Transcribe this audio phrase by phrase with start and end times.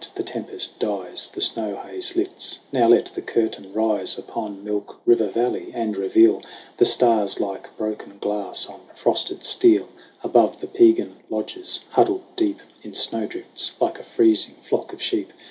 [0.15, 2.61] The tempest dies; The snow haze lifts.
[2.71, 6.41] Now let the curtain rise Upon Milk River valley, and reveal
[6.77, 9.89] The stars like broken glass on frosted steel
[10.23, 15.33] Above the Piegan lodges, huddled deep In snowdrifts, like a freezing flock of sheep.